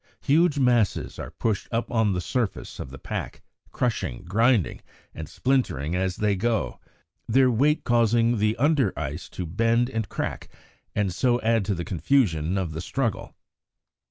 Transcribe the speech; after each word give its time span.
Huge 0.21 0.57
masses 0.57 1.19
are 1.19 1.29
pushed 1.29 1.67
up 1.71 1.91
on 1.91 2.07
to 2.07 2.13
the 2.13 2.21
surface 2.21 2.79
of 2.79 2.89
the 2.89 2.97
pack, 2.97 3.43
crushing, 3.71 4.23
grinding, 4.27 4.81
and 5.13 5.29
splintering 5.29 5.95
as 5.95 6.15
they 6.15 6.35
go, 6.35 6.79
their 7.27 7.51
weight 7.51 7.83
causing 7.83 8.39
the 8.39 8.57
under 8.57 8.97
ice 8.97 9.29
to 9.29 9.45
bend 9.45 9.91
and 9.91 10.09
crack, 10.09 10.49
and 10.95 11.13
so 11.13 11.39
add 11.41 11.65
to 11.65 11.75
the 11.75 11.85
confusion 11.85 12.57
of 12.57 12.71
the 12.73 12.81
struggle. 12.81 13.35